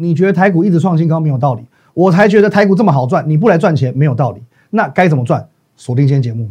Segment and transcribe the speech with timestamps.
[0.00, 1.62] 你觉得台股一直创新高没有道理，
[1.92, 4.40] 我才觉得台股这么好赚，你不来赚钱没有道理。
[4.70, 5.46] 那该怎么赚？
[5.76, 6.50] 锁定今天节目。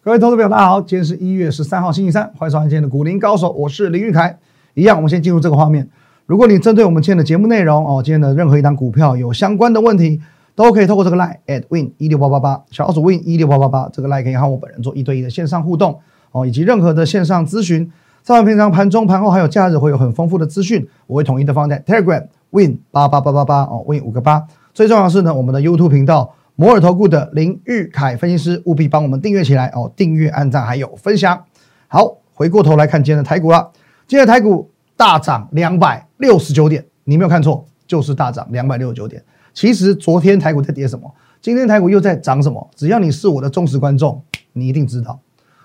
[0.00, 4.38] 各位投资朋友，大家好，今天是一月十三号星期三，欢迎收看今天的股林高手，我是林玉凯。
[4.74, 5.88] 一样，我们先进入这个画面。
[6.26, 10.20] 如果你针对我们今天的节目内容哦，今天的任何一档股票有相关的问题，
[10.58, 16.00] 都可以透过这个 line at win 一六八八八小老鼠 win 一六八八八这个 line 可以和我本人做一对一的线上互动
[16.32, 17.88] 哦，以及任何的线上咨询。
[18.24, 24.44] 在我平常盘中、盘后还有假日会有很丰富的资讯，我会统一的放在 Telegram win 八八八八八哦，win 五个八。
[24.74, 26.34] 最重要的是呢，我们的 YouTube 频道。
[26.56, 29.88] 摩尔投顾的林玉凯分析师，务必帮我们订阅起来哦！
[29.94, 31.44] 订阅、按赞还有分享。
[31.86, 33.70] 好，回过头来看今天的台股了。
[34.08, 39.22] 今天的台股大涨两百六十九点，你没有看错，就是大涨两百六十九点。
[39.52, 41.12] 其实昨天台股在跌什么？
[41.40, 42.68] 今天台股又在涨什么？
[42.74, 45.18] 只要你是我的忠实观众，你一定知道。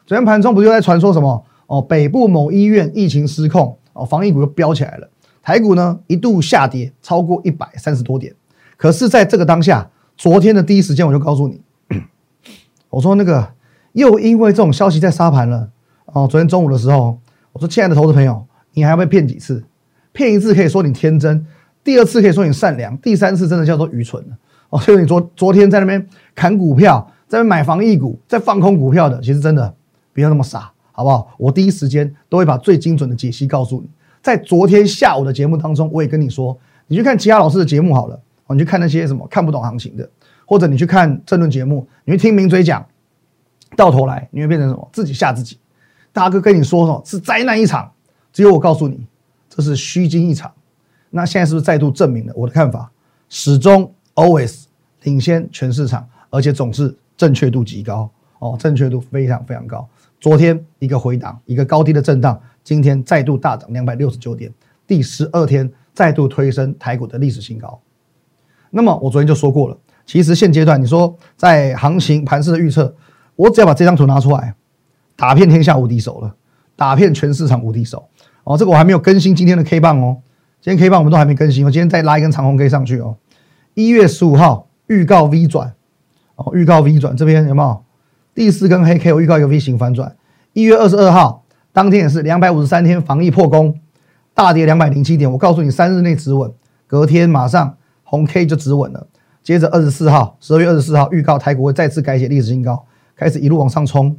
[0.05, 1.43] 昨天盘中不就在传说什么？
[1.67, 5.09] 哦，北部某医院疫情失控，哦，防疫股又飙起来了。
[5.41, 8.33] 台股呢一度下跌超过一百三十多点，
[8.77, 9.89] 可是在这个当下。
[10.15, 11.59] 昨天的第一时间我就告诉你，
[12.89, 13.53] 我说那个
[13.93, 15.69] 又因为这种消息在杀盘了
[16.05, 16.27] 哦。
[16.29, 17.17] 昨天中午的时候，
[17.51, 19.65] 我说亲爱的投资朋友，你还要被骗几次？
[20.11, 21.45] 骗一次可以说你天真，
[21.83, 24.37] 第二次可以说你善良，第三次真的叫做愚蠢了
[24.69, 24.79] 哦。
[24.79, 29.73] 所以你昨昨天在那边砍股票，在那边买防疫股，在放空股票的，其实真的
[30.13, 31.33] 不要那么傻，好不好？
[31.37, 33.89] 我第一时间都会把最精准的解析告诉你。
[34.21, 38.19] 在昨天下午的节目当中，我也跟你说，你去看其他老师的节目好了。
[38.49, 40.07] 你去看那些什么看不懂行情的，
[40.45, 42.85] 或者你去看政论节目，你去听名嘴讲，
[43.75, 44.87] 到头来你会变成什么？
[44.93, 45.57] 自己吓自己。
[46.11, 47.01] 大哥跟你说什么？
[47.03, 47.91] 是灾难一场，
[48.31, 49.07] 只有我告诉你，
[49.49, 50.51] 这是虚惊一场。
[51.15, 52.91] 那现在是不是再度证明了我的看法？
[53.29, 54.63] 始终 always
[55.03, 59.87] 领先全市场，而且总是正确度极高哦，正确度非常非常高。
[60.19, 64.51] 昨天一个回档，一个高低的震荡，今天再度大涨两百六十九点，
[64.87, 67.79] 第十二天再度推升台股的历史新高。
[68.71, 69.77] 那么我昨天就说过了，
[70.07, 72.95] 其实现阶段你说在行情盘势的预测，
[73.35, 74.55] 我只要把这张图拿出来，
[75.15, 76.35] 打遍天下无敌手了，
[76.75, 78.07] 打遍全市场无敌手
[78.45, 78.57] 哦。
[78.57, 80.17] 这个我还没有更新今天的 K 棒哦，
[80.63, 83.17] 今天 K 棒我们都还没更新，我今天再拉一根长红 K 上去哦。
[83.73, 85.73] 一月十五号预告 V 转
[86.37, 87.83] 哦，预告 V 转这边有没有
[88.33, 89.11] 第四根黑 K？
[89.11, 90.15] 我预告一个 V 型反转。
[90.53, 91.43] 一月二十二号
[91.73, 93.77] 当天也是两百五十三天防疫破功，
[94.33, 96.49] 大跌两百零七点，我告诉你三日内止稳，
[96.87, 97.75] 隔天马上。
[98.05, 99.07] 红 K 就止稳了，
[99.41, 102.85] 接着二十四号，十二月二十四号预告台股会再次改写历史新高，
[103.17, 104.15] 开始一路往上冲。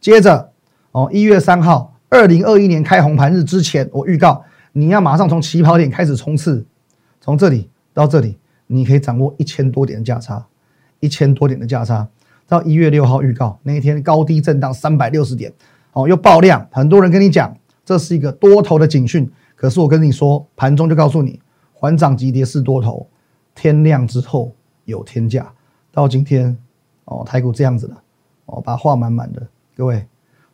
[0.00, 0.50] 接着
[0.92, 4.44] 哦，一月三号，二零二一年开红盘日之前，我预告
[4.76, 6.66] 你要马上从起跑点开始冲刺，
[7.20, 10.44] 从这里到这里，你可以掌握一千多点的价差，
[10.98, 12.08] 一千多点的价差。
[12.48, 15.52] 到一月六号预告那一天高低震荡三百六十点，
[15.92, 21.40] 哦，又爆量，很多人跟你讲这是一个多头的警讯，可是我跟你说，盘中就告诉你，
[21.72, 23.08] 缓涨急跌是多头。
[23.54, 24.52] 天亮之后
[24.86, 25.52] 有天价，
[25.92, 26.58] 到今天
[27.04, 27.96] 哦，台股这样子的
[28.46, 29.46] 哦，把话满满的，
[29.76, 30.04] 各位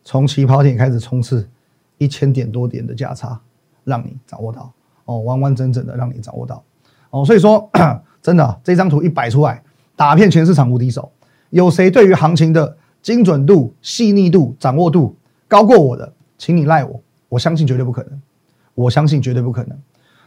[0.03, 1.49] 从起跑点开始冲刺
[1.97, 3.41] 一千点多点的价差，
[3.83, 4.71] 让你掌握到
[5.05, 6.63] 哦，完完整整的让你掌握到
[7.09, 7.69] 哦，所以说
[8.21, 9.61] 真的这张图一摆出来，
[9.95, 11.11] 打遍全市场无敌手，
[11.49, 15.15] 有谁对于行情的精准度、细腻度、掌握度
[15.47, 18.21] 高过我的，请你赖我，我相信绝对不可能，
[18.75, 19.77] 我相信绝对不可能。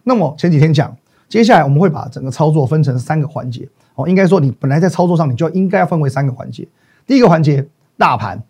[0.02, 0.96] 那么前几天讲。
[1.26, 6.68] 接下来我们会把整个操作分成三个环节哦，应该说你本来在操作上你就应该要分为三个环节。
[7.06, 7.66] 第一个环节
[7.96, 8.40] 大盘，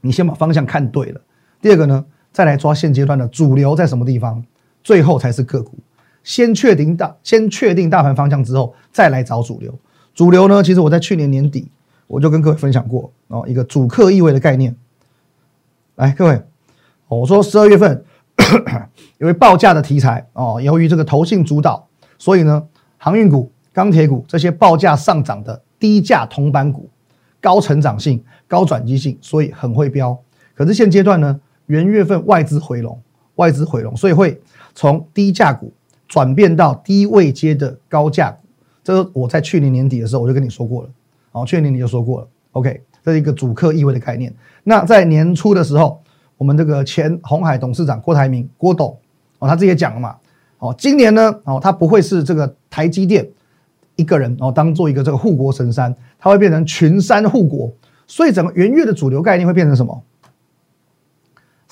[0.00, 1.20] 你先把方向看对了。
[1.60, 4.44] 第二个呢，再来抓现阶段的主流在什么地方，
[4.82, 5.78] 最后才是个股。
[6.22, 9.72] 先确定大，先确定大盘方向之后，再来找主流。
[10.14, 11.70] 主流呢，其实我在去年年底
[12.06, 14.76] 我就跟各位分享过哦，一个主客意味的概念。
[15.96, 16.42] 来，各位，
[17.08, 18.04] 我说十二月份
[19.18, 21.86] 因为报价的题材哦，由于这个投信主导。
[22.18, 22.62] 所以呢，
[22.98, 26.90] 航运股、钢铁股这些报价上涨的低价铜板股，
[27.40, 30.18] 高成长性、高转机性，所以很会飙。
[30.54, 31.40] 可是现阶段呢，
[31.70, 33.00] 元月份外资回笼，
[33.36, 34.36] 外资回笼，所以会
[34.74, 35.72] 从低价股
[36.08, 38.38] 转变到低位阶的高价股。
[38.82, 40.88] 这个我在去年年底的时候我就跟你说过了，
[41.30, 42.28] 哦，去年年底就说过了。
[42.52, 44.34] OK，这是一个主客意味的概念。
[44.64, 46.02] 那在年初的时候，
[46.36, 48.98] 我们这个前红海董事长郭台铭郭董
[49.38, 50.16] 哦，他自己也讲了嘛。
[50.58, 53.24] 哦，今年呢，哦，他不会是这个台积电
[53.94, 57.72] 一个人哦，当做一个这个护国神山，它会变成群山护国，
[58.08, 60.02] 所以整个元月的主流概念会变成什么？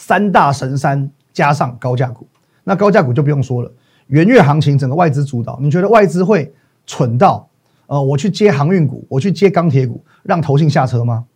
[0.08, 2.26] 三大神山加上高价股，
[2.64, 3.70] 那高价股就不用说了，
[4.06, 6.50] 元月行情整个外资主导，你觉得外资会
[6.86, 7.46] 蠢到
[7.88, 11.26] 呃，我去接航运股，我去接钢铁股，让投信下车吗？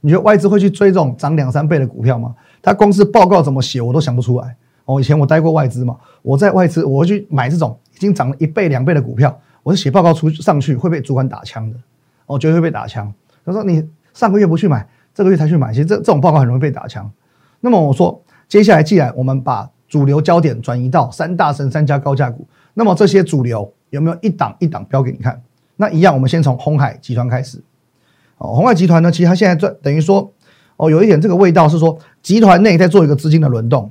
[0.00, 2.32] 你觉得外资会去追这种涨两三倍的股票吗？
[2.62, 4.56] 他公司报告怎么写，我都想不出来。
[4.84, 11.76] 哦，以前我待过外资嘛，我在外资，我会去买这种已经涨了一倍两倍的股票，我是写报告出上去会被主管打枪的，
[12.26, 13.12] 哦，绝对会被打枪。
[13.44, 13.84] 他说你
[14.14, 17.10] 上个月不去买，这个月才去买，其实这这种报告很容易被打枪。
[17.60, 25.42] 那么我说，接下来既然我们把主流焦点转移到三大神三家高价股，那么这些主流有没有一档一档标给你看？
[25.76, 27.62] 那一样，我们先从红海集团开始。
[28.38, 30.32] 哦，红海集团呢，其实它现在在等于说，
[30.76, 33.90] 哦，有一点这个味道是说，集团内在做一个资金的轮动。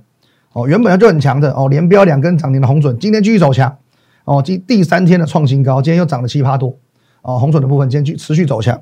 [0.54, 3.77] 哦，原本就很强的哦，连标两根涨停的红准，今天继续走强。
[4.25, 6.75] 哦，今第三天的创新高，今天又涨了七八多。
[7.21, 8.81] 哦，红准的部分今天继持续走强。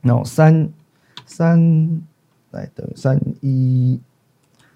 [0.00, 0.68] 那三
[1.26, 2.00] 三
[2.50, 4.00] 来等三一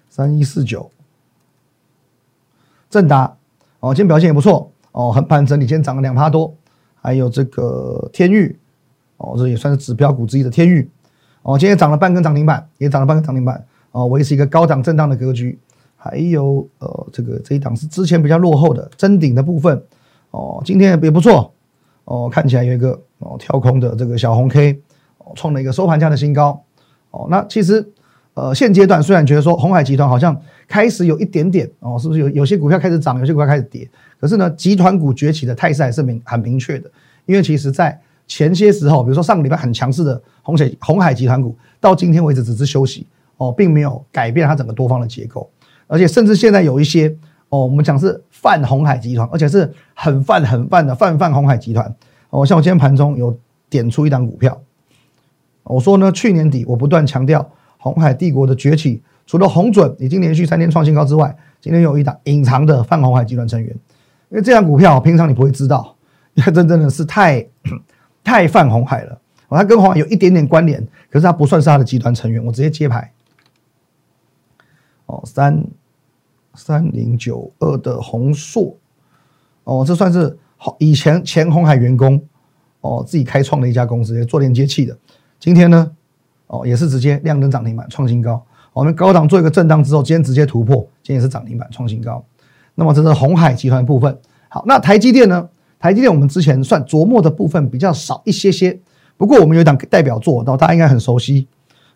[0.09, 0.89] 三一四九，
[2.89, 3.35] 正达
[3.79, 6.53] 哦，今天表现也不错哦，横盘整理，今天涨了两趴多。
[7.01, 8.57] 还有这个天域。
[9.17, 10.89] 哦，这也算是指标股之一的天域，
[11.43, 15.57] 哦，今天涨了半根涨停板，也涨了半根涨停板，哦，维持一个高档震荡的格局。
[15.95, 19.81] 还有呃，这个这一档是之前比较落后的真顶的部分，
[20.31, 21.53] 哦，今天也不错，
[22.03, 24.81] 哦，看起来有一个哦跳空的这个小红 K，
[25.19, 26.61] 哦，创了一个收盘价的新高，
[27.13, 27.87] 哦，那其实
[28.33, 30.35] 呃现阶段虽然觉得说红海集团好像
[30.67, 33.87] 开始有一点点哦，是不是有有些股票开始涨，有些股票开始跌，
[34.19, 36.89] 可是呢，集团股崛起的态势还是明很明确的，
[37.27, 43.05] 因为其实在前些时候，比如说上个礼拜很强势的红海红海集团股，到今天为止只是休息
[43.37, 45.47] 哦，并没有改变它整个多方的结构，
[45.85, 47.15] 而且甚至现在有一些
[47.49, 51.93] 哦，我们讲是泛红海集团，而且是很泛很泛的泛泛红海集团
[52.31, 52.43] 哦。
[52.43, 53.37] 像我今天盘中有
[53.69, 54.59] 点出一档股票，
[55.63, 63.69] 我说呢，去年底我不断强调红海帝国的崛起，除了红准已经连续三天创新高之外，今天有一档隐藏的泛红海集团成员，
[64.29, 65.95] 因为这档股票平常你不会知道，
[66.33, 67.45] 因为这真的是太。
[68.25, 69.19] 太泛红海了，
[69.49, 72.41] 哦，它跟红海有一点点关联，可是它不算是它的集团成员。
[72.45, 73.11] 我直接接牌，
[75.07, 75.61] 哦，三
[76.53, 78.77] 三零九二的红硕，
[79.65, 82.25] 哦，这算是好以前前红海员工，
[82.79, 84.97] 哦，自己开创的一家公司，做连接器的。
[85.43, 85.91] 今天呢，
[86.47, 88.41] 哦，也是直接亮灯涨停板创新高。
[88.71, 92.23] 我们高档做一个震荡之后，今天直接突破，今天也是涨停板创新高。
[92.75, 94.17] 那么这是红海集团部分。
[94.47, 95.49] 好，那台积电呢？
[95.79, 98.79] 台积电我们之前算琢磨的部分比较少一些些，
[99.17, 101.45] 不过我们有一档代表作，到大家应该很熟悉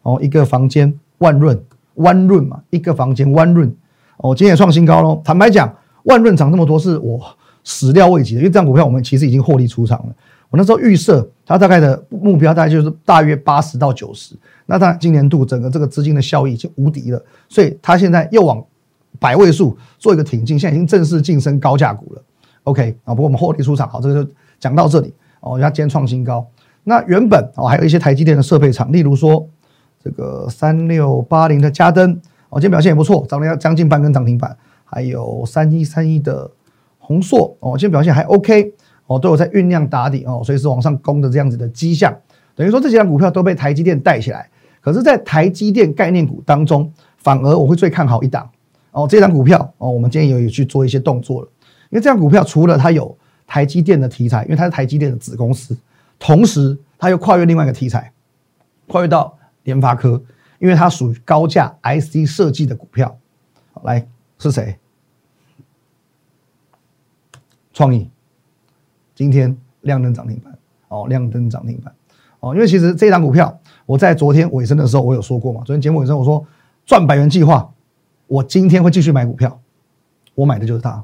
[0.02, 0.20] 哦。
[0.22, 1.58] 一个房间万润，
[1.94, 3.74] 万润嘛，一个房间万润
[4.18, 5.22] 哦，今天也创新高喽。
[5.24, 5.74] 坦白讲，
[6.04, 7.22] 万润涨这么多是我
[7.64, 10.14] 始料未及的，因为这张股票我们其实已经获利出场了。
[10.50, 14.36] 我那时候预设它大概的目标大概就是大约八十到九十，
[14.66, 18.64] 那它今年度整个这个资金的效益已经无敌了，所以它现在又往
[19.20, 22.24] 百位数做一个挺进，现在已经正式晋升高价股了。
[22.64, 25.60] OK 啊，不过我们获利出场，好，这个就讲到这里哦。
[25.60, 26.46] 它今天创新高，
[26.84, 29.48] 那原本哦还有一些台积电的设备厂，例如说
[30.04, 32.12] 这个三六八零的嘉登
[32.50, 34.56] 哦，今天表现也不错，涨了要将近半根涨停板。
[34.90, 36.50] 还有三一三一的
[36.98, 38.74] 宏硕哦，今天表现还 OK
[39.07, 42.15] 哦，都有在酝酿打底哦，随时往上攻的这样子的迹象。
[42.56, 44.50] 等于说这几张股票都被台积电带起来，
[44.81, 48.50] 可是，在台积电概念股当中，反而我会最看好一档
[48.92, 51.48] 哦，这张股票哦，我们今天有有去做一些动作了。
[51.89, 55.77] 因为这张股票除了它有台积电的题材，因为它是台积电的子公司，
[56.19, 58.12] 同时它又跨越另外一个题材，
[58.88, 60.21] 跨越到联发科，
[60.59, 63.18] 因为它属于高价 IC 设计的股票。
[63.83, 64.07] 来
[64.40, 64.76] 是谁？
[67.71, 68.09] 创意，
[69.18, 70.56] 今天亮灯涨停板
[70.90, 71.92] 哦，亮灯涨停板
[72.40, 72.54] 哦。
[72.54, 76.45] 因为其实这档股票，我在昨天尾声的时候我有说过嘛，昨天节目尾声我说
[76.86, 77.68] 赚百元计划，
[78.28, 79.59] 我今天会继续买股票，
[80.36, 81.04] 我买的就是它。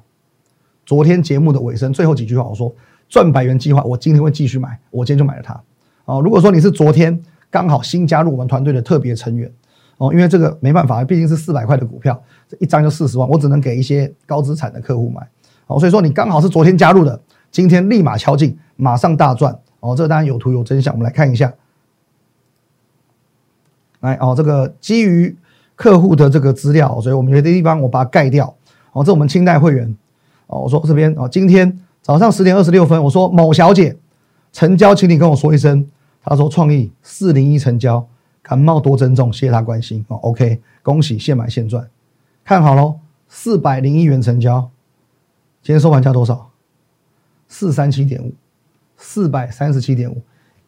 [0.85, 2.71] 昨天节目的尾声最后几句话，我说
[3.09, 5.59] 赚百元计划，我今天会继续买，我今天就买了它。
[6.05, 9.51] 哦，如果说你是昨天刚好新加入我们团队的特别成员，
[9.97, 15.27] 哦，因为这个没办法，毕竟是四百块的股票，这一张就四十万，我只能给一些高资产的客户买。
[15.65, 17.19] 哦，所以说你刚好是昨天加入的，
[17.53, 19.57] 今天立马敲进，马上大赚。
[19.79, 21.53] 哦，这个当然有图有真相，我们来看一下。
[23.99, 25.37] 来，哦，这个基于
[25.75, 28.53] 客户的这个资料，所以我们有些地方我把它盖掉。
[28.91, 29.95] 哦，这我们清代会员。
[30.47, 33.95] 哦，我说这边哦，今天早上十点二十六分，我说某小姐
[34.51, 35.87] 成交，请你跟我说一声。
[36.23, 38.07] 她说创意四零一成交，
[38.41, 40.17] 感冒多珍重，谢谢她关心哦。
[40.23, 41.87] OK，恭喜现买现赚，
[42.43, 44.71] 看好喽，四百零一元成交，
[45.61, 46.49] 今天收盘价多少？
[47.53, 48.33] 四三七点五，
[48.97, 50.19] 四百三十七点五，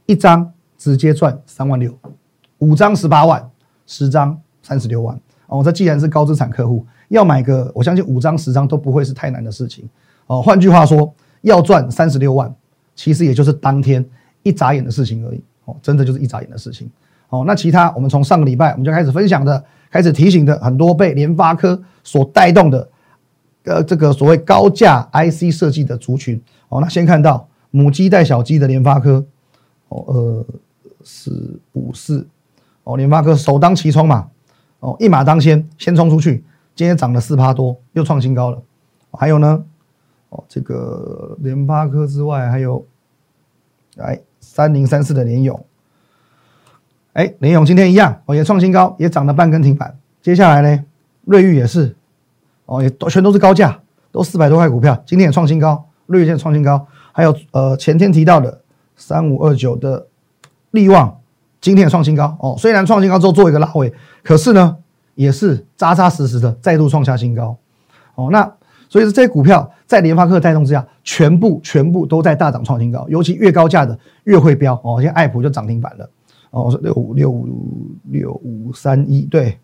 [0.06, 1.92] 一张直接赚三万六，
[2.60, 3.50] 五张十八万，
[3.88, 5.20] 十张三十六万。
[5.48, 6.86] 哦，这既然是高资产客户。
[7.10, 9.90] 要买个，我相信五张十张都不会是太难的事情
[10.28, 10.44] 哦。
[10.44, 11.12] 换句话说，
[11.42, 12.54] 要赚三十六万，
[12.96, 14.06] 其实也就是当天
[14.44, 16.88] 一眨眼的事情而已哦，真的就是一眨眼的事情。
[17.30, 22.88] 哦，那其他我们从上个礼拜我们就开始分享的，开始提醒的很多被联发科所带动的，
[23.64, 26.40] 呃，这个所谓高价 IC 设计的族群。
[26.70, 29.26] 哦，那先看到母鸡带小鸡的联发科，
[29.90, 30.46] 哦，二
[31.04, 32.28] 四五四，
[32.84, 34.30] 哦，联发科首当其冲嘛，
[34.80, 36.44] 哦，一马当先，先冲出去，
[36.76, 38.62] 今天涨了四趴多，又创新高了。
[39.12, 39.64] 还有呢，
[40.30, 42.86] 哦，这个联发科之外还有，
[43.96, 45.66] 来三零三四的联勇。
[47.14, 49.98] 哎，联勇今天一样哦，也创新高，也涨了半根停板。
[50.22, 50.84] 接下来呢，
[51.24, 51.96] 瑞昱也是，
[52.66, 53.80] 哦，也都全都是高价，
[54.12, 56.86] 都四百多块股票，今天也创新高，瑞昱现在创新高。
[57.12, 58.62] 还有呃，前天提到的
[58.96, 60.08] 三五二九的
[60.72, 61.20] 利旺，
[61.62, 62.56] 今天也创新高哦。
[62.58, 63.94] 虽然创新高之后做一个拉回，
[64.24, 64.78] 可是呢，
[65.16, 67.58] 也是扎扎实实的再度创下新高
[68.16, 68.30] 哦。
[68.32, 68.44] 那
[68.90, 75.02] 所以说这些股票在联发科带动之下，全部全部都在大涨创新高，尤其越高价的越会飙哦。
[75.02, 76.10] 现在爱普就涨停板了。
[76.52, 77.48] 哦，是六五六五
[78.12, 79.60] 六五三一，对，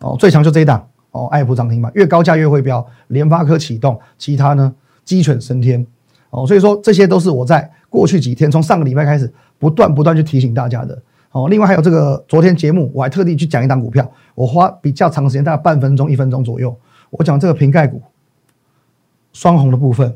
[0.00, 4.74] 哦，最强就这一档，哦，爱普涨停板，越高价越会飙，联发科启动，其他呢
[5.06, 5.86] 鸡犬升天，
[6.28, 16.76] 哦，所以说这些都是我在过去几天，从上个礼拜开始，不断不断去提醒大家的，哦，另外还有这个昨天节目，我还特地去讲一档股票，我花比较长时间，大概半分钟一分钟左右，
[17.08, 18.02] 我讲这个瓶盖股
[19.32, 20.14] 双红的部分，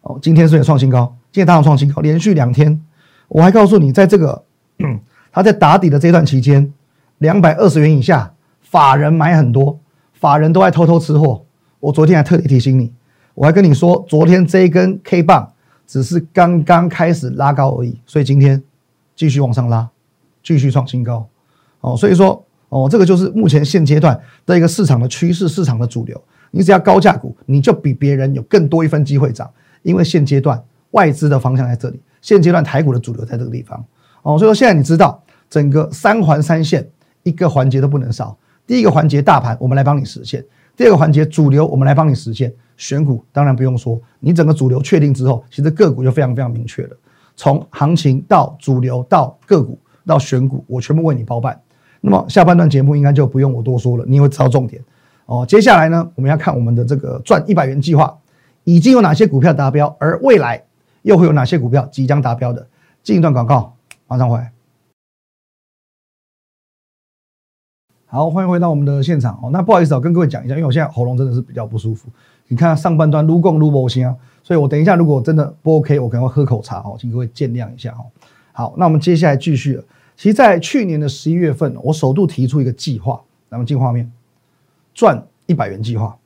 [0.00, 2.80] 哦，今天是也创新高，今天大涨创新高，连续两天，
[3.28, 4.44] 我还告诉你，在这个。
[5.30, 6.72] 他在打底的这段期间，
[7.18, 9.78] 两百二十元以下，法人买很多，
[10.14, 11.44] 法人都在偷偷吃货。
[11.78, 12.92] 我昨天还特地提醒你，
[13.40, 15.50] 我还跟你说，昨天这一根 K 棒
[15.86, 18.62] 只是刚刚开始拉高而已，所以今天
[19.16, 19.88] 继续往上拉，
[20.42, 21.26] 继续创新高。
[21.80, 26.22] 哦，所以说，哦，这个就是目前现阶段的一个市场的趋势，市场的主流。
[26.50, 33.82] 你只要高价股，你就比别人有更多一分机会涨，因为现阶段外资的方向在这里，现阶段台股的主流在这个地方。
[34.20, 35.18] 哦，所以说现在你知道
[35.48, 36.86] 整个三环三线
[37.22, 38.36] 一个环节都不能少。
[38.66, 40.42] 第一个环节大盘，我们来帮你实现；
[40.76, 42.52] 第二个环节主流，我们来帮你实现。
[42.76, 46.96] 选股当然不用说，你整个主流确定之后，其实个股就非常非常明确了。
[47.36, 51.60] 从行情到主流到个股到选股，我全部为你包办。
[52.00, 54.82] 那么下半段节目应该就不用我多说了，你会知道重点。
[55.26, 58.16] 哦，接下来呢，我们要看我们的这个赚一百元计划
[58.64, 60.64] 已经有哪些股票达标，而未来
[61.02, 62.66] 又会有哪些股票即将达标的。
[63.02, 63.74] 进一段广告。
[64.06, 64.50] 马上回来。
[68.12, 69.50] 好，欢迎回到我们的现场哦。
[69.52, 72.08] 那不好意思，我跟各位讲一下，因为我现在喉咙真的是比较不舒服。
[72.48, 74.12] 你看上半段撸共撸不行啊，
[74.42, 78.02] 所以我等一下如果真的不 OK，我可能会喝口茶哦，请各位见谅一下哦。
[78.50, 79.80] 好，那我们接下来继续。
[80.16, 84.10] 其实，在去年的十一月份，我首度提出一个计划，咱们进画面，
[84.92, 86.18] 赚一百元计划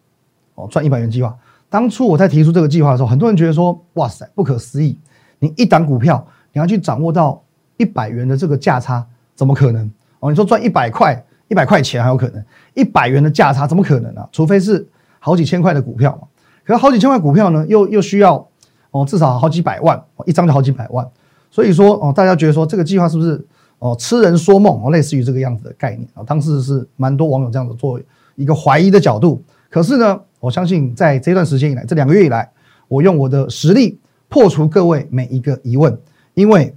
[0.54, 1.36] 哦，赚一百元计划。
[1.68, 4.98] 当初我在提出这个计划的时候，很多人觉得说，哇塞，不可思议！
[5.38, 7.42] 你一档股票，你要去掌握到。
[7.76, 10.30] 一百元的这个价差怎么可能哦？
[10.30, 14.28] 你说赚一百块，一百块钱还有可能，一百元的价差怎么可能啊？
[14.32, 14.86] 除非是
[15.18, 16.28] 好几千块的股票嘛。
[16.64, 18.48] 可是好几千块股票呢，又又需要
[18.90, 21.06] 哦，至少好几百万，一张就好几百万。
[21.50, 23.44] 所以说哦，大家觉得说这个计划是不是
[23.78, 24.90] 哦痴人说梦哦？
[24.90, 26.22] 类似于这个样子的概念啊。
[26.26, 28.00] 当时是蛮多网友这样子做
[28.36, 29.42] 一个怀疑的角度。
[29.70, 32.50] 可是呢，我相信在这段时间以来，这两个月以来，
[32.88, 33.98] 我用我的实力
[34.28, 35.98] 破除各位每一个疑问，
[36.34, 36.74] 因为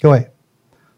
[0.00, 0.30] 各位。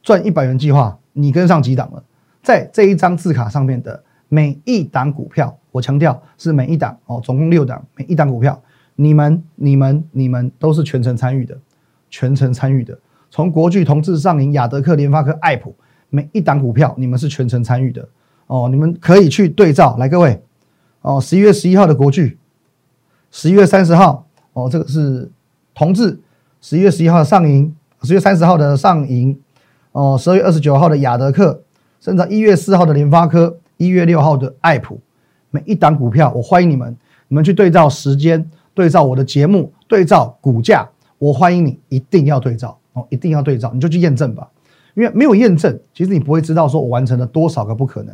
[0.02, 2.02] 赚一百元计划，你跟上几档了？
[2.42, 8.61] 在这一张字卡上面的每一档股票，我强调是每一档哦，总共六档，每一档股票，
[8.96, 11.56] 你们、你们、你们都是全程参与的，
[12.11, 12.99] 全程参与的。
[13.30, 15.75] 从国巨、同志、上银、亚德克、联发科、爱普，
[16.11, 18.06] 每一档股票，你们是全程参与的
[18.46, 18.68] 哦。
[18.68, 20.42] 你们可以去对照，来各位
[21.00, 22.38] 哦，十一月十一号的国巨，
[23.30, 25.30] 十一月三十号哦，这个是
[25.75, 26.20] 同志，
[26.61, 29.40] 十一月十一号的上银，十月三十号的上银。
[29.92, 31.62] 哦，十二月二十九号的亚德克，
[32.02, 34.99] 甚至一月四号的联发科，一月六号的爱普，
[35.52, 36.97] 每一档股票，我欢迎你们，
[37.28, 38.44] 你们去对照时间，
[38.75, 44.49] 对照我的节目，对照股价，我欢迎你，一定要对照哦，一定要对照，你就去验证吧，
[44.94, 48.12] 因为没有验证，其实你不会知道说我完成了多少个不可能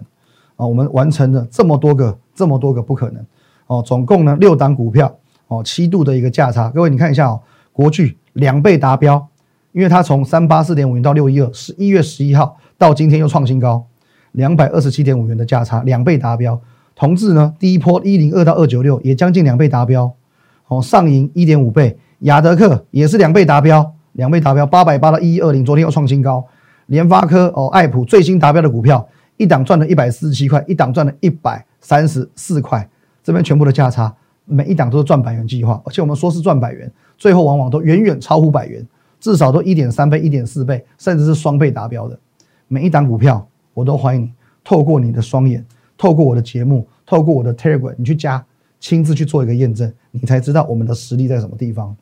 [0.57, 3.25] 啊，我们完成了这么多个，这么多个不可能
[3.69, 7.41] 哦，总共呢六档股票哦，七度的一个价差，各位你看一下哦，
[7.73, 9.27] 国巨两倍达标。
[9.73, 13.85] 因为它从三八四点五零到六一二，十一月十一号到今天又创新高，
[14.33, 16.59] 两百二十七点五元的价差，两倍达标。
[16.95, 20.15] 同志呢，第一波一零二到二九六也将近两倍达标。
[20.69, 26.45] 哦，上银一点五倍，亚德克也是两倍达标，两倍达标，八百八到一一二零，昨天又创新高。
[26.87, 29.05] 联发科哦，爱普最新达标的股票，
[29.39, 32.89] 一档赚了一百四十七块，一档赚了一百三十四块，
[33.25, 38.87] 这边全部的价差，每一档都是赚百元计划，而且我们说是赚百元，最后往往都远远超乎百元。
[39.21, 42.17] 至少都一点三倍、一点四倍，甚至是双倍达标的。
[42.69, 44.33] 每一档股票，我都欢迎你
[44.63, 45.65] 透过你的双眼，
[45.97, 48.45] 透过我的节目，透过我的 Telegram，你去加，
[48.79, 51.97] 亲自去做一个验证，你才知道我们的实力在什么地方。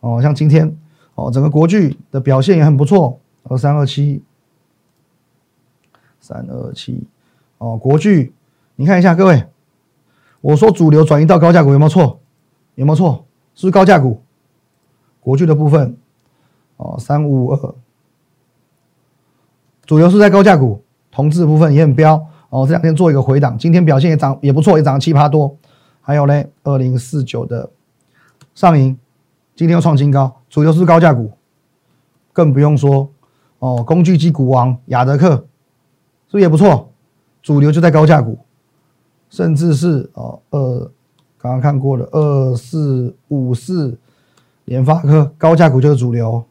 [0.00, 0.76] 哦，像今天
[1.14, 4.22] 哦，整个国剧的表现也很不错，二三二七，
[6.20, 7.06] 三二七，
[7.56, 8.34] 哦，国剧，
[8.76, 9.44] 你看一下各位，
[10.42, 12.20] 我说主流转移到高价股有没有错？
[12.74, 13.24] 有没有错？
[13.54, 14.20] 是不是高价股？
[15.20, 15.96] 国剧的部分，
[16.76, 17.74] 哦，三五二，
[19.86, 22.14] 主流是在高价股，同质部分也很彪
[22.50, 22.66] 哦。
[22.66, 25.56] 这两天做一个回档，今天表现也涨也不错，也涨了七八多。
[26.00, 27.70] 还有呢，二零四九的
[28.54, 28.96] 上影，
[29.54, 31.32] 今天又创新高，主流是高价股，
[32.32, 33.10] 更不用说
[33.58, 36.90] 哦，工具机股王雅德克是不是也不错？
[37.42, 38.38] 主流就在高价股，
[39.28, 40.90] 甚至是哦二。
[41.36, 43.98] 刚刚看过了，二四五四，
[44.64, 46.42] 联发科高价股就是主流，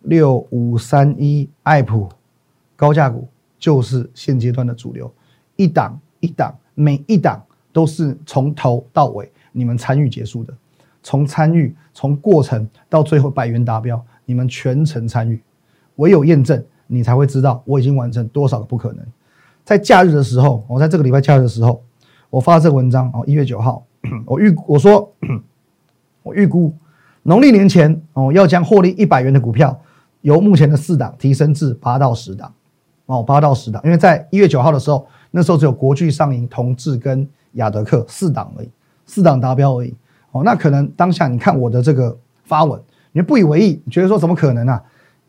[0.00, 2.08] 六五三一爱普
[2.82, 3.28] 高价股
[3.60, 5.08] 就是现阶段的主流，
[5.54, 7.40] 一档一档，每一档
[7.72, 10.52] 都是从头到尾你们参与结束的，
[11.00, 15.40] 从参与从过程到最后百元达标，你们全程参与，
[15.94, 19.06] 唯有验证你才会知道我已经完成多少个不可能。
[19.62, 21.80] 在假日的时候，我在这个礼拜假日的时候，
[22.30, 23.86] 我发这个文章哦，一月九号。
[24.26, 25.08] 我预我说，
[26.24, 26.74] 我预估
[27.22, 29.80] 农历年前哦，要将获利一百元的股票
[30.22, 32.52] 由目前的四档提升至八到十档
[33.12, 33.80] 哦，八到十档。
[33.84, 38.70] 因为在一月九号的时候，那时候只有国巨、上银、同志跟雅德克四档而已，
[39.04, 39.94] 四档达标而已
[40.30, 40.42] 哦。
[40.44, 42.80] 那可能当下你看我的这个发文，
[43.12, 44.82] 你不以为意，你觉得说怎么可能啊？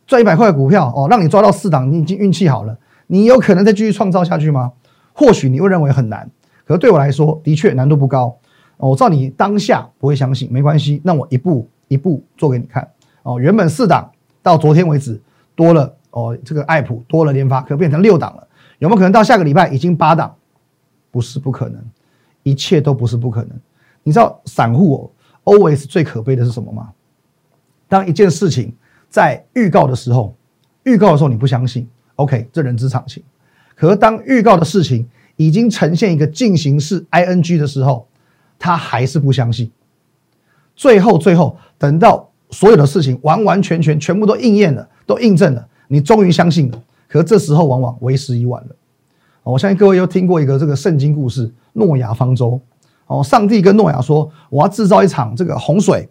[0.05, 4.71] 赚一百块股票哦，让你抓到四档，你已经运气好了，你有可能再继续创造下去吗？
[5.13, 6.29] 或许你会认为很难，
[6.65, 8.35] 可是对我来说，的确难度不高。
[8.77, 12.85] 我知道你当下不会相信，没关系，那我一步一步做给你看。
[13.21, 14.11] 哦，原本四档
[14.41, 15.21] 到昨天为止
[15.55, 18.47] 多了哦，这个爱普多了联发科变成六档了，
[18.79, 20.35] 有没有可能到下个礼拜已经八档？
[21.11, 21.79] 不是不可能，
[22.41, 23.51] 一切都不是不可能。
[24.03, 25.11] 你知道散户
[25.45, 26.91] 哦，always 最可悲的是什么吗？
[27.87, 28.73] 当一件事情
[29.09, 30.35] 在预告的时候，
[30.83, 33.23] 预告的时候你不相信，OK，这人之常情。
[33.75, 38.07] 可是当预告的事情已经呈现一个进行式 ing 的时候，
[38.59, 39.71] 他还是不相信，
[40.75, 46.81] 最后最后等到所有的事情完完全全全部都应验了，都印证了，你终于相信了。
[47.07, 48.75] 可这时候往往为时已晚了。
[49.43, 52.59] 我相信各位又听过一个这个圣经故事——诺亚方舟。
[53.05, 56.09] 哦，上帝跟诺亚说：“我要制造一场这个洪水，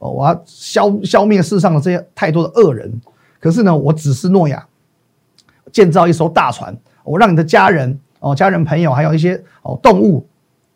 [0.00, 3.00] 哦，我要消消灭世上的这些太多的恶人。
[3.40, 4.66] 可是呢，我只是诺亚
[5.72, 10.26] 建造一艘大船，我让你的家人哦，家人朋友还有一些哦动物。”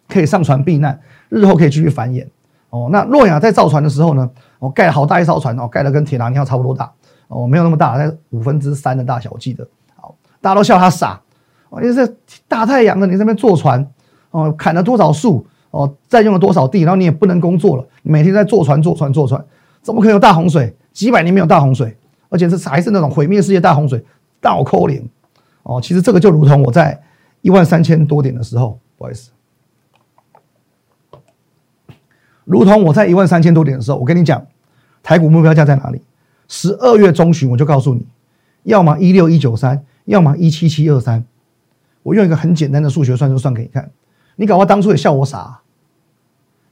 [0.08, 0.98] 可以上船避难，
[1.28, 2.26] 日后可以继续繁衍。
[2.70, 6.90] 哦，那诺亚在造船的时候呢，哦，盖了好大一艘船哦，盖的跟铁达尼号差不多大
[7.30, 9.66] 哦，没有那么大，在五分之三的大小，我记得。
[9.94, 11.20] 好，大家都笑他傻
[11.68, 12.14] 哦，因为这
[12.48, 13.86] 大太阳的，你这边坐船
[14.32, 19.42] 哦，砍了多少树哦，占用了多少地，然后你也不能工作了，每天在坐船坐船坐船，
[19.80, 20.76] 怎么可能有大洪水？
[20.92, 21.96] 几百年没有大洪水，
[22.28, 24.04] 而且是还是那种毁灭世界大洪水，
[24.40, 25.08] 倒扣零
[25.62, 25.80] 哦。
[25.80, 27.00] 其实这个就如同我在
[27.42, 29.30] 一万三千多点的时候，不好意思。
[32.44, 34.44] 如同我在一万三千多点的时候，我跟你讲，
[35.04, 36.02] 台股目标价在哪里？
[36.52, 38.04] 十二月中旬我就告诉你，
[38.64, 41.24] 要么一六一九三，要么一七七二三。
[42.02, 43.88] 我用一个很简单的数学算术算给你看。
[44.34, 45.60] 你搞我当初也笑我傻，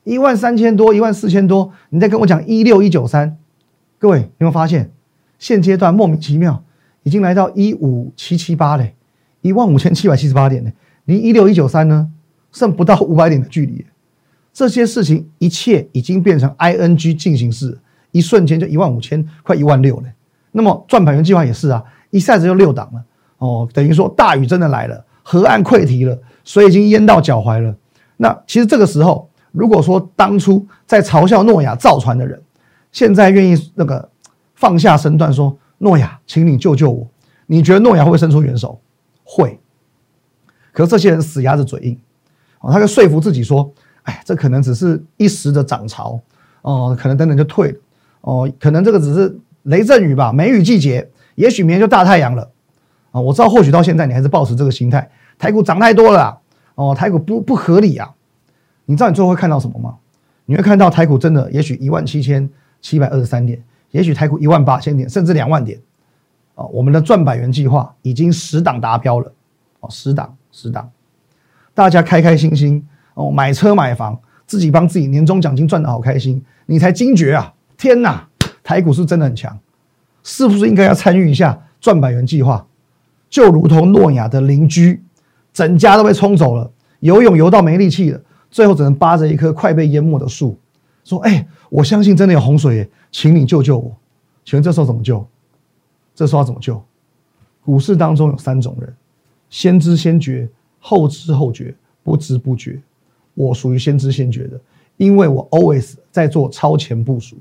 [0.02, 3.38] 一万三千多，一万四千多，你再跟我讲一六一九三。
[4.00, 4.90] 各位有没有发现，
[5.38, 6.64] 现阶段莫名其妙
[7.04, 8.96] 已经来到一五七七八嘞，
[9.42, 10.72] 一万五千七百七十八点嘞，
[11.04, 12.10] 离一六一九三呢
[12.50, 13.86] 剩不到五百点的距离。
[14.52, 17.78] 这些事情一切已经变成 ing 进行式，
[18.10, 20.04] 一瞬间就一万五千，快一万六了。
[20.52, 23.04] 那么转盘元计划也是啊，一下子就六档了
[23.38, 27.74] 哦，等于说大雨真的来了，河岸溃堤了，水已经淹到脚踝了。
[28.16, 32.42] 那其实这个时候，如果说当初在嘲笑诺亚造船的人，
[32.90, 34.08] 现在愿意那个
[34.54, 37.06] 放下身段说诺亚，请你救救我，
[37.46, 38.80] 你觉得诺亚会不会伸出援手？
[39.24, 39.58] 会。
[40.72, 41.98] 可是这些人死鸭子嘴硬
[42.60, 43.72] 哦，他就说服自己说。
[44.04, 46.18] 哎，这可能只是一时的涨潮
[46.62, 47.78] 哦，可能等等就退了
[48.20, 52.50] 哦，可能这个只是雷阵雨吧，梅雨季节，也许明天就大太阳了
[53.10, 53.20] 啊！
[53.20, 56.38] 我知道，或许到现在你还是保持这个心态，台股涨太多了
[56.74, 58.10] 哦，台股不不合理啊！
[58.86, 59.96] 你知道你最后会看到什么吗？
[60.46, 62.48] 你会看到台股真的，也许一万七千
[62.80, 65.78] 七百二十三点，也许台股一万八千点，甚至两万点
[66.54, 69.32] 哦，我们的赚百元计划已经十档达标了
[69.80, 70.90] 哦，十档十档，
[71.74, 72.86] 大家开开心心。
[73.14, 77.52] 哦，买车买房，自己帮自己年终奖金赚的好开心，你才惊觉啊！
[77.78, 78.28] 天哪，
[78.62, 79.58] 台股是真的很强
[80.24, 82.66] 是不是应该要参与一下赚百元计划？
[83.30, 85.02] 就如同诺亚的邻居，
[85.52, 90.58] 整家都被冲走了，游泳游到没力气了，最后只能扒着一棵快被淹没的树，
[91.04, 93.96] 说：“哎，我相信真的有洪水，请你救救我。”
[94.44, 95.24] 请问这时候怎么救？
[96.14, 96.82] 这时候要怎么救？
[97.64, 98.92] 股市当中有三种人：
[99.50, 100.48] 先知先觉、
[100.80, 102.80] 后知后觉、不知不觉。
[103.34, 104.60] 我属于先知先觉的，
[104.96, 107.36] 因为我 always 在做超前部署，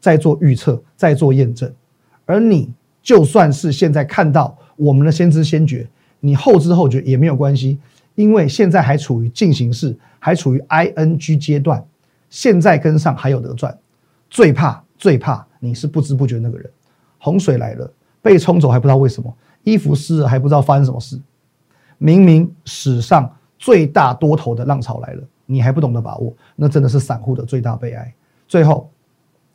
[0.00, 1.72] 在做预测，在做验证。
[2.24, 5.88] 而你就算是现在看到我们的先知先觉，
[6.20, 7.78] 你后知后觉也没有关系，
[8.14, 11.84] 因为现在还处于进行式，还处于 ing 阶段，
[12.28, 13.76] 现在跟上还有得赚。
[14.28, 16.70] 最怕最怕你是不知不觉那个人，
[17.18, 19.34] 洪水来了，被冲走还不知道为什么，
[19.64, 21.18] 衣服湿了还不知道发生什么事，
[21.96, 25.22] 明明史上最大多头的浪潮来了。
[25.50, 28.14] 你还不懂得把握，那真的是散户的最大悲哀。
[28.46, 28.90] 最后，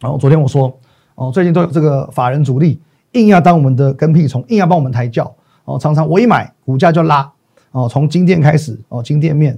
[0.03, 0.77] 然后昨天我说，
[1.15, 2.77] 哦，最近都有这个法人主力
[3.13, 7.31] 硬要当我们的跟屁虫，硬要帮我们抬轿，哦，常常我一买股价就拉，
[7.71, 9.57] 哦，从金店开始，哦，金店面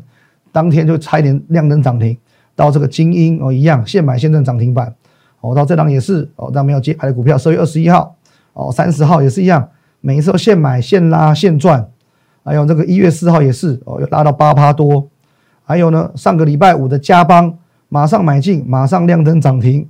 [0.51, 2.15] 当天就差一点亮灯涨停，
[2.55, 4.93] 到这个精英哦一样，现买现挣涨停板，
[5.41, 8.15] 哦，到这档也是，哦，到没有接牌的股票，十二月二十一号，
[8.53, 9.67] 哦，三十号也是一样，
[10.01, 11.89] 每一次都现买现拉现赚，
[12.43, 15.09] 还有这个一月四号也是，哦，又拉到八趴多。
[15.67, 17.57] 还有呢，上个礼拜五的加邦
[17.89, 19.89] 马上买进，马上亮灯涨停，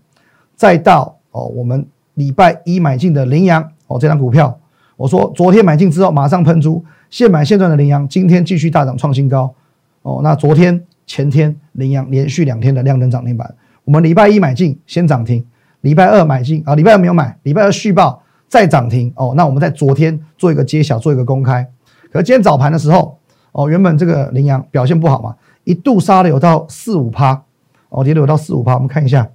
[0.56, 4.58] 再到哦，我们礼拜一买进的羚羊哦，这张股票，
[4.96, 9.54] 我说昨天买进之后马上喷出，现买现赚的羚羊，今天继续大涨创新高
[10.02, 10.22] 哦。
[10.24, 15.46] 那昨天前天羚羊连续两天的亮灯涨停板，我们礼拜一买进先涨停，
[15.82, 19.34] 礼拜二买进啊，礼拜二没有买，礼拜二续报再涨停哦。
[19.36, 21.68] 那我们在昨天做一个揭晓，做一个公开，
[22.12, 23.20] 可今天早盘的时候
[23.52, 25.36] 哦，原本这个羚羊表现不好嘛。
[25.66, 27.44] 一度杀了有到四五趴，
[27.90, 28.76] 哦，跌了有到四五趴。
[28.76, 29.28] 我们看一下，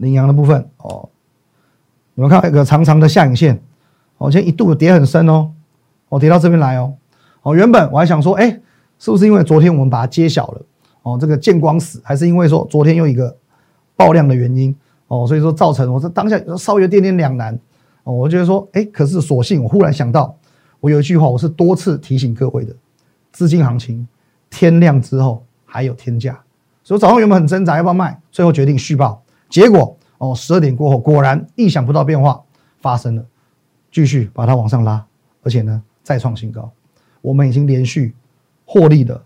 [0.00, 1.08] 羚羊的部分哦，
[2.14, 3.62] 你们看一个长长的下影线，
[4.18, 5.50] 哦，今天一度跌很深哦，
[6.08, 6.94] 哦，跌到这边来哦，
[7.42, 8.50] 哦，原本我还想说，哎，
[8.98, 10.62] 是不是因为昨天我们把它揭晓了，
[11.02, 13.36] 哦，这个见光死，还是因为说昨天又一个
[13.94, 14.74] 爆量的原因，
[15.08, 17.58] 哦，所以说造成我这当下稍微有点点两难，
[18.04, 20.34] 哦，我觉得说，哎，可是索性我忽然想到。
[20.82, 22.74] 我有一句话，我是多次提醒各位的：
[23.32, 24.08] 资金行情
[24.48, 26.40] 天亮之后还有天价，
[26.82, 29.22] 所以早上原本很挣扎要不要卖，最后决定续报。
[29.50, 32.40] 结果哦，十二点过后，果然意想不到变化
[32.80, 33.24] 发生了，
[33.90, 35.04] 继续把它往上拉，
[35.42, 36.70] 而且呢再创新高。
[37.20, 38.14] 我们已经连续
[38.64, 39.20] 获利的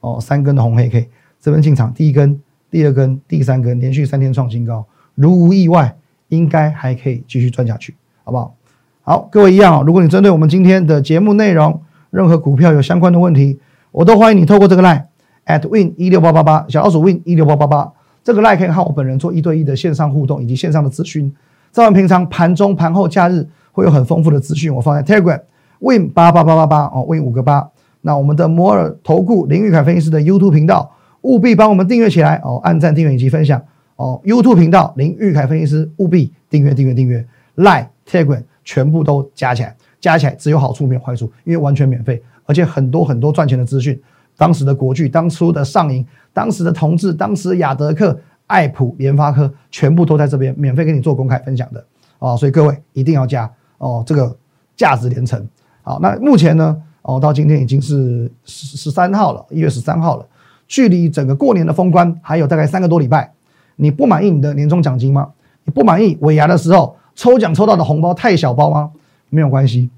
[0.00, 1.10] 哦三根的红黑 K，
[1.40, 5.96] 这边进场第一根、第二根、第三根，连续三天创新高，如无意外，
[6.28, 8.54] 应该还可以继续赚下去，好不好？
[9.02, 9.82] 好，各位一样哦。
[9.84, 13.58] 如果你针对我们今天的节目内容，任何股票有相关的问题，
[13.90, 15.04] 我都欢迎你透过这个 line
[15.46, 17.92] at win 一六八八八小老鼠 win 一六八八八
[18.24, 21.32] 这个 line 可以和我本人做一对一的线上互动以及线上的咨询。
[21.70, 25.40] 在我们平常盘中、盘后、假日会有很丰富的资讯，我放在 Telegram
[25.80, 27.68] win 八八八八八哦，win 五个八。
[28.00, 33.62] 那我们的摩尔投顾林玉凯分析师的 YouTube 频道，务必帮我们订阅起来哦，按赞、订阅以及分享
[33.96, 34.20] 哦。
[34.24, 37.24] YouTube 频道林玉凯分析师务必订阅、订阅、订阅
[37.56, 38.42] line Telegram。
[38.66, 44.00] 全部都加起来，加起来只有好处没有坏处，因为完全免费，而且很多很多赚钱的资讯，
[44.38, 46.02] 当时的国剧、当初的上影、
[46.34, 51.82] 当时的同志、当时的雅德克、爱普、联发科，全部都在这边免费给你做公开分享的
[52.18, 54.36] 哦，所以各位一定要加哦，这个
[54.76, 55.48] 价值连城。
[55.82, 60.26] 好，那目前呢，哦，到今天已经是十十三号了，一月十三号了，
[60.66, 63.32] 距离整个过年的封关还有大概三个多礼拜，
[63.76, 65.30] 你不满意你的年终奖金吗？
[65.64, 66.96] 你不满意尾牙的时候？
[67.16, 68.90] 抽奖抽到的红包太小包吗？
[69.30, 69.88] 没有关系，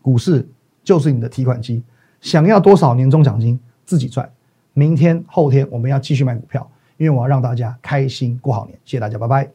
[0.00, 0.48] 股市
[0.82, 1.82] 就是你的提款机。
[2.22, 4.26] 想要多少年终奖金自己赚。
[4.74, 8.78] 明天后天我们要继续买股票，因为我要让大家开心过好年。
[8.84, 9.50] 谢谢大家，拜拜。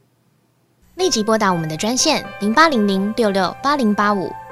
[0.95, 4.31] 立即拨打我们的专线零八零零六六八零八五